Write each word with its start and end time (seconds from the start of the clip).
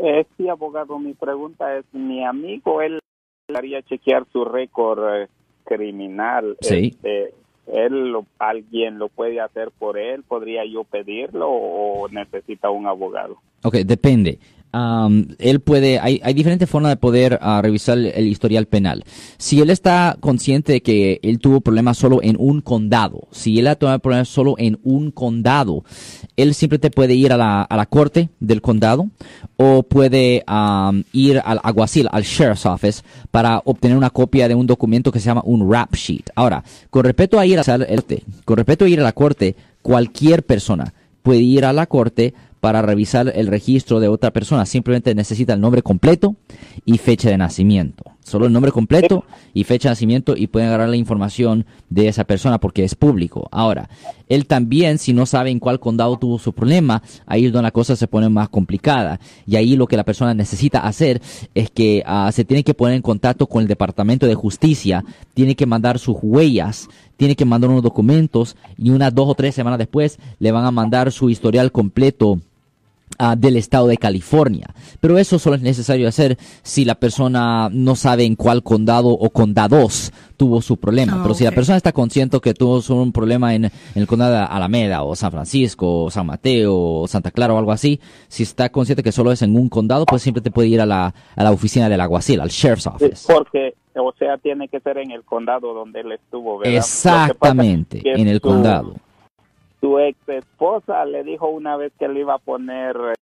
Eh, 0.00 0.26
sí, 0.36 0.48
abogado, 0.48 0.98
mi 0.98 1.14
pregunta 1.14 1.76
es, 1.76 1.84
mi 1.92 2.24
amigo, 2.24 2.80
él 2.82 3.00
haría 3.54 3.82
chequear 3.82 4.26
su 4.32 4.44
récord 4.44 5.22
eh, 5.22 5.28
criminal. 5.64 6.56
Sí. 6.60 6.94
Este, 6.94 7.34
él, 7.66 8.12
lo- 8.12 8.26
alguien 8.38 8.98
lo 8.98 9.08
puede 9.08 9.40
hacer 9.40 9.70
por 9.78 9.98
él, 9.98 10.22
¿podría 10.22 10.64
yo 10.64 10.84
pedirlo 10.84 11.50
o 11.50 12.08
necesita 12.08 12.70
un 12.70 12.86
abogado? 12.86 13.36
Ok, 13.64 13.74
depende. 13.84 14.38
Am, 14.72 15.28
él 15.38 15.60
puede, 15.60 15.98
hay, 15.98 16.20
hay 16.22 16.34
diferentes 16.34 16.68
formas 16.68 16.90
de 16.92 16.96
poder 16.96 17.38
ah, 17.40 17.60
revisar 17.62 17.98
el, 17.98 18.26
historial 18.26 18.66
penal. 18.66 19.04
Si 19.38 19.60
él 19.60 19.70
está 19.70 20.16
consciente 20.20 20.72
de 20.72 20.82
que 20.82 21.20
él 21.22 21.38
tuvo 21.38 21.60
problemas 21.60 21.96
solo 21.96 22.20
en 22.22 22.36
un 22.38 22.60
condado, 22.60 23.28
si 23.30 23.58
él 23.58 23.66
ha 23.66 23.76
tenido 23.76 23.98
problemas 23.98 24.28
solo 24.28 24.56
en 24.58 24.78
un 24.82 25.10
condado, 25.10 25.84
él 26.36 26.54
siempre 26.54 26.78
te 26.78 26.90
puede 26.90 27.14
ir 27.14 27.32
a 27.32 27.36
la, 27.36 27.62
a 27.62 27.76
la 27.76 27.86
corte 27.86 28.28
del 28.40 28.60
condado 28.60 29.08
o 29.56 29.82
puede 29.82 30.44
am, 30.46 31.04
ir 31.12 31.40
al 31.44 31.60
alguacil, 31.62 32.08
al 32.12 32.22
sheriff's 32.22 32.66
office, 32.66 33.02
para 33.30 33.60
obtener 33.64 33.96
una 33.96 34.10
copia 34.10 34.48
de 34.48 34.54
un 34.54 34.66
documento 34.66 35.10
que 35.10 35.18
se 35.18 35.26
llama 35.26 35.42
un 35.44 35.70
rap 35.70 35.94
sheet. 35.94 36.30
Ahora, 36.34 36.62
con 36.90 37.04
respecto 37.04 37.38
a 37.38 37.46
ir 37.46 37.58
a 37.58 37.78
la 37.78 37.86
con 38.44 38.56
respecto 38.56 38.84
a 38.84 38.88
ir 38.88 39.00
a 39.00 39.02
la 39.02 39.12
corte, 39.12 39.56
cualquier 39.82 40.44
persona 40.44 40.92
puede 41.22 41.40
ir 41.40 41.64
a 41.64 41.72
la 41.72 41.86
corte 41.86 42.34
para 42.60 42.82
revisar 42.82 43.32
el 43.34 43.46
registro 43.46 44.00
de 44.00 44.08
otra 44.08 44.32
persona. 44.32 44.66
Simplemente 44.66 45.14
necesita 45.14 45.54
el 45.54 45.60
nombre 45.60 45.82
completo 45.82 46.36
y 46.84 46.98
fecha 46.98 47.30
de 47.30 47.38
nacimiento. 47.38 48.07
Solo 48.28 48.44
el 48.44 48.52
nombre 48.52 48.72
completo 48.72 49.24
y 49.54 49.64
fecha 49.64 49.88
de 49.88 49.92
nacimiento 49.92 50.36
y 50.36 50.48
pueden 50.48 50.68
agarrar 50.68 50.90
la 50.90 50.96
información 50.96 51.64
de 51.88 52.08
esa 52.08 52.24
persona 52.24 52.58
porque 52.58 52.84
es 52.84 52.94
público. 52.94 53.48
Ahora, 53.50 53.88
él 54.28 54.46
también, 54.46 54.98
si 54.98 55.14
no 55.14 55.24
sabe 55.24 55.50
en 55.50 55.58
cuál 55.58 55.80
condado 55.80 56.18
tuvo 56.18 56.38
su 56.38 56.52
problema, 56.52 57.02
ahí 57.24 57.46
es 57.46 57.52
donde 57.52 57.62
la 57.62 57.70
cosa 57.70 57.96
se 57.96 58.06
pone 58.06 58.28
más 58.28 58.50
complicada. 58.50 59.18
Y 59.46 59.56
ahí 59.56 59.76
lo 59.76 59.86
que 59.86 59.96
la 59.96 60.04
persona 60.04 60.34
necesita 60.34 60.80
hacer 60.80 61.22
es 61.54 61.70
que 61.70 62.02
ah, 62.04 62.30
se 62.30 62.44
tiene 62.44 62.64
que 62.64 62.74
poner 62.74 62.96
en 62.96 63.02
contacto 63.02 63.46
con 63.46 63.62
el 63.62 63.68
Departamento 63.68 64.26
de 64.26 64.34
Justicia, 64.34 65.04
tiene 65.32 65.56
que 65.56 65.64
mandar 65.64 65.98
sus 65.98 66.16
huellas, 66.20 66.88
tiene 67.16 67.34
que 67.34 67.46
mandar 67.46 67.70
unos 67.70 67.82
documentos 67.82 68.56
y 68.76 68.90
unas 68.90 69.14
dos 69.14 69.28
o 69.28 69.34
tres 69.34 69.54
semanas 69.54 69.78
después 69.78 70.18
le 70.38 70.52
van 70.52 70.66
a 70.66 70.70
mandar 70.70 71.12
su 71.12 71.30
historial 71.30 71.72
completo 71.72 72.40
ah, 73.18 73.36
del 73.36 73.56
estado 73.56 73.86
de 73.88 73.96
California. 73.96 74.68
Pero 75.00 75.18
eso 75.18 75.38
solo 75.38 75.56
es 75.56 75.62
necesario 75.62 76.08
hacer 76.08 76.38
si 76.62 76.84
la 76.84 76.94
persona 76.94 77.68
no 77.72 77.96
sabe 77.96 78.24
en 78.24 78.36
cuál 78.36 78.62
condado 78.62 79.08
o 79.10 79.30
condados 79.30 80.12
tuvo 80.36 80.62
su 80.62 80.76
problema. 80.76 81.14
Ah, 81.16 81.20
Pero 81.22 81.34
si 81.34 81.44
la 81.44 81.50
persona 81.50 81.76
está 81.76 81.92
consciente 81.92 82.38
que 82.40 82.54
tuvo 82.54 82.80
su- 82.80 82.94
un 82.94 83.12
problema 83.12 83.54
en, 83.54 83.64
en 83.66 83.72
el 83.94 84.06
condado 84.06 84.32
de 84.34 84.38
Alameda 84.40 85.02
o 85.02 85.16
San 85.16 85.32
Francisco 85.32 86.04
o 86.04 86.10
San 86.10 86.26
Mateo 86.26 86.74
o 86.76 87.08
Santa 87.08 87.30
Clara 87.32 87.54
o 87.54 87.58
algo 87.58 87.72
así, 87.72 88.00
si 88.28 88.44
está 88.44 88.68
consciente 88.70 89.02
que 89.02 89.10
solo 89.12 89.32
es 89.32 89.42
en 89.42 89.56
un 89.56 89.68
condado, 89.68 90.06
pues 90.06 90.22
siempre 90.22 90.40
te 90.40 90.50
puede 90.52 90.68
ir 90.68 90.80
a 90.80 90.86
la, 90.86 91.12
a 91.34 91.42
la 91.44 91.50
oficina 91.50 91.88
del 91.88 92.00
alguacil, 92.00 92.40
al 92.40 92.50
sheriff's 92.50 92.86
office. 92.86 93.32
Porque, 93.32 93.74
o 93.96 94.12
sea, 94.18 94.38
tiene 94.38 94.68
que 94.68 94.78
ser 94.80 94.98
en 94.98 95.10
el 95.10 95.24
condado 95.24 95.74
donde 95.74 96.00
él 96.00 96.12
estuvo, 96.12 96.58
¿verdad? 96.58 96.74
Exactamente, 96.76 97.98
es 98.04 98.18
en 98.20 98.28
el 98.28 98.36
su- 98.36 98.42
condado. 98.42 98.94
Su 99.80 99.98
ex 99.98 100.18
esposa 100.28 101.04
le 101.04 101.22
dijo 101.22 101.48
una 101.48 101.76
vez 101.76 101.92
que 101.98 102.08
le 102.08 102.20
iba 102.20 102.34
a 102.34 102.38
poner 102.38 102.96
eh, 102.96 103.14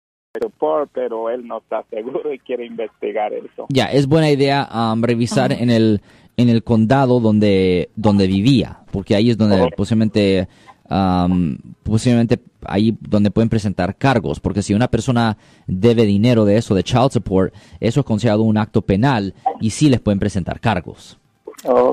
support, 0.40 0.90
pero 0.92 1.30
él 1.30 1.46
no 1.46 1.58
está 1.58 1.84
seguro 1.90 2.32
y 2.32 2.38
quiere 2.38 2.66
investigar 2.66 3.32
eso. 3.32 3.66
Ya, 3.68 3.86
es 3.86 4.06
buena 4.06 4.30
idea 4.30 4.68
um, 4.72 5.02
revisar 5.02 5.52
en 5.52 5.70
el 5.70 6.00
en 6.36 6.48
el 6.48 6.64
condado 6.64 7.20
donde 7.20 7.90
donde 7.96 8.26
vivía, 8.26 8.80
porque 8.90 9.14
ahí 9.14 9.30
es 9.30 9.38
donde 9.38 9.68
posiblemente 9.76 10.48
um, 10.90 11.56
posiblemente 11.82 12.40
ahí 12.66 12.96
donde 13.00 13.30
pueden 13.30 13.48
presentar 13.48 13.96
cargos, 13.96 14.40
porque 14.40 14.62
si 14.62 14.74
una 14.74 14.88
persona 14.88 15.36
debe 15.66 16.04
dinero 16.04 16.44
de 16.44 16.56
eso 16.56 16.74
de 16.74 16.82
child 16.82 17.10
support, 17.12 17.54
eso 17.80 18.00
es 18.00 18.06
considerado 18.06 18.42
un 18.42 18.58
acto 18.58 18.82
penal 18.82 19.34
y 19.60 19.70
sí 19.70 19.88
les 19.88 20.00
pueden 20.00 20.18
presentar 20.18 20.60
cargos. 20.60 21.18
Oh, 21.64 21.92